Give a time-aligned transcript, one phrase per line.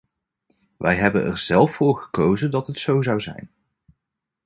[0.77, 3.51] Wij hebben er zelf voor gekozen dat het zo zou zijn.